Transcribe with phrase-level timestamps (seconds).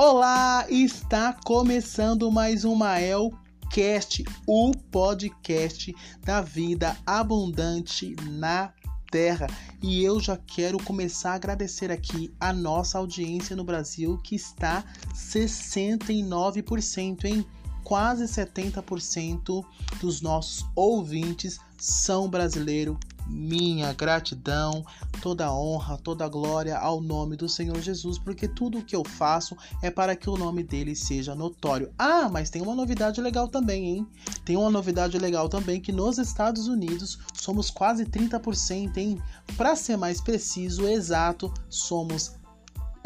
[0.00, 5.92] Olá, está começando mais um Maelcast, o podcast
[6.22, 8.72] da vida abundante na
[9.10, 9.48] Terra.
[9.82, 14.84] E eu já quero começar a agradecer aqui a nossa audiência no Brasil, que está
[15.16, 17.44] 69%, hein?
[17.82, 19.64] Quase 70%
[20.00, 22.96] dos nossos ouvintes são brasileiros
[23.28, 24.84] minha gratidão,
[25.20, 29.56] toda honra, toda glória ao nome do Senhor Jesus, porque tudo o que eu faço
[29.82, 31.92] é para que o nome dele seja notório.
[31.98, 34.06] Ah, mas tem uma novidade legal também, hein?
[34.44, 39.20] Tem uma novidade legal também que nos Estados Unidos somos quase 30%, hein?
[39.56, 42.37] Para ser mais preciso, exato, somos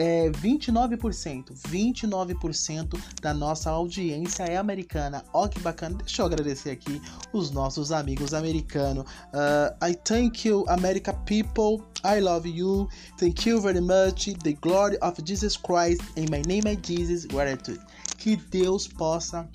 [0.03, 1.55] é 29%.
[1.69, 5.25] 29% da nossa audiência é americana.
[5.33, 5.97] Ó, que bacana.
[5.99, 7.01] Deixa eu agradecer aqui
[7.33, 9.05] os nossos amigos americanos.
[9.33, 11.85] Uh, I thank you, America people.
[12.05, 12.89] I love you.
[13.17, 14.35] Thank you very much.
[14.43, 16.03] The glory of Jesus Christ.
[16.17, 17.27] In my name is Jesus.
[17.27, 17.81] Gratitude.
[18.19, 19.49] Que Deus possa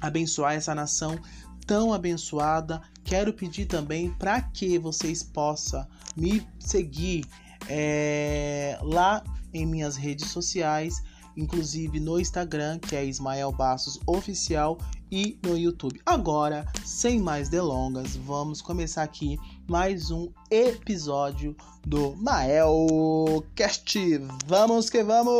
[0.00, 1.18] abençoar essa nação
[1.66, 2.80] tão abençoada.
[3.02, 5.84] Quero pedir também para que vocês possam
[6.16, 7.24] me seguir
[7.68, 9.22] é, lá
[9.52, 11.02] em minhas redes sociais,
[11.36, 14.78] inclusive no Instagram, que é Ismael Bastos Oficial,
[15.10, 16.00] e no YouTube.
[16.06, 19.36] Agora, sem mais delongas, vamos começar aqui
[19.68, 23.98] mais um episódio do Maelcast.
[24.46, 25.30] Vamos que vamos!